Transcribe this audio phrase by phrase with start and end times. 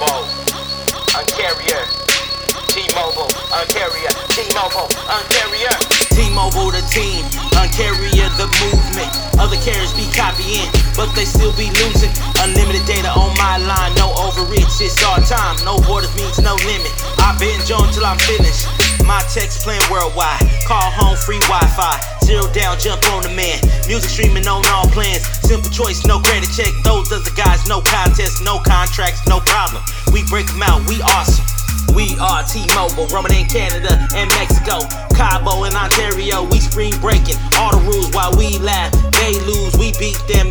[0.00, 0.24] T-Mobile,
[1.12, 1.84] Uncarrier.
[2.72, 4.14] T-Mobile, Uncarrier.
[4.32, 5.76] T-Mobile, Uncarrier.
[6.16, 7.20] T-Mobile the team,
[7.52, 9.12] Uncarrier the movement.
[9.36, 12.08] Other carriers be copying, but they still be losing.
[12.40, 14.72] Unlimited data on my line, no overreach.
[14.80, 16.92] It's our time, no borders means no limit.
[17.20, 18.68] I binge on till I'm finished.
[19.04, 20.44] My text playing worldwide.
[20.64, 22.20] Call home, free Wi-Fi.
[22.24, 23.60] Zero down, jump on the man.
[23.88, 25.24] Music streaming on all plans.
[25.40, 26.72] Simple choice, no credit check.
[26.84, 27.36] Those doesn't
[27.70, 29.80] no contest, no contracts, no problem.
[30.12, 31.46] We break them out, we awesome.
[31.94, 34.82] We are T-Mobile, roaming in Canada and Mexico,
[35.14, 36.42] Cabo and Ontario.
[36.50, 38.90] We spring breaking all the rules while we laugh.
[39.22, 40.49] They lose, we beat them.